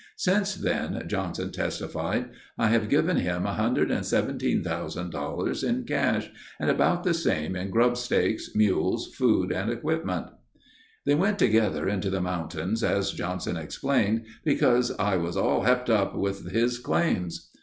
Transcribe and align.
"Since 0.17 0.55
then," 0.55 1.03
Johnson 1.05 1.51
testified, 1.51 2.31
"I 2.57 2.69
have 2.69 2.89
given 2.89 3.17
him 3.17 3.43
$117,000 3.43 5.63
in 5.63 5.83
cash 5.83 6.31
and 6.59 6.71
about 6.71 7.03
the 7.03 7.13
same 7.13 7.55
in 7.55 7.69
grubstakes, 7.69 8.55
mules, 8.55 9.13
food, 9.13 9.51
and 9.51 9.69
equipment." 9.69 10.25
They 11.05 11.13
went 11.13 11.37
together 11.37 11.87
into 11.87 12.09
the 12.09 12.19
mountains 12.19 12.83
as 12.83 13.11
Johnson 13.11 13.57
explained, 13.57 14.25
"because 14.43 14.89
I 14.97 15.17
was 15.17 15.37
all 15.37 15.65
hepped 15.65 15.91
up 15.91 16.15
with 16.15 16.49
his... 16.49 16.79
claims." 16.79 17.51